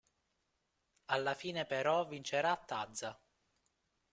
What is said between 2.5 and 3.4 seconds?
Taza.